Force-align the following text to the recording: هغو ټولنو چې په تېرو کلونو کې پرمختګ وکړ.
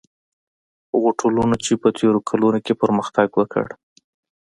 هغو 0.93 1.09
ټولنو 1.19 1.55
چې 1.65 1.71
په 1.81 1.89
تېرو 1.97 2.19
کلونو 2.29 2.59
کې 2.65 2.73
پرمختګ 2.81 3.29
وکړ. 3.35 3.65